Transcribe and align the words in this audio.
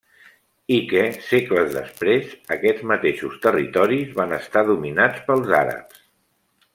I 0.75 0.77
que, 0.93 1.03
segles 1.25 1.69
després, 1.75 2.33
aquests 2.57 2.87
mateixos 2.93 3.37
territoris 3.45 4.19
van 4.21 4.35
estar 4.41 4.65
dominats 4.71 5.25
pels 5.29 5.55
àrabs. 5.63 6.05